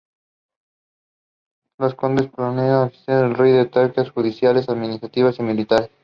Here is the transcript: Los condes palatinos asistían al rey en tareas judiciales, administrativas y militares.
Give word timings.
Los 1.77 1.93
condes 1.93 2.25
palatinos 2.27 2.87
asistían 2.87 3.23
al 3.23 3.35
rey 3.35 3.53
en 3.57 3.69
tareas 3.69 4.09
judiciales, 4.09 4.67
administrativas 4.67 5.37
y 5.37 5.43
militares. 5.43 5.91